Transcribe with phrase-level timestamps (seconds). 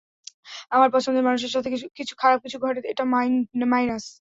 [0.71, 1.69] আমার পছন্দের মানুষের সাথে
[2.17, 3.03] খারাপ কিছু ঘটে, এটা
[3.67, 4.05] মাইনাস।